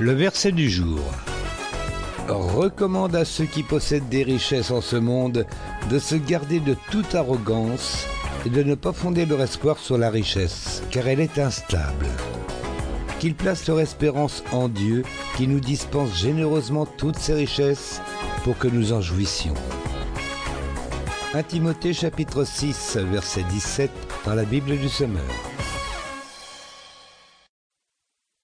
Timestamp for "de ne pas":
8.50-8.92